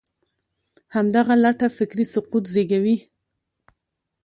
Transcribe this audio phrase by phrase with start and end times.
[0.95, 2.97] همدغه لټه فکري سقوط زېږوي.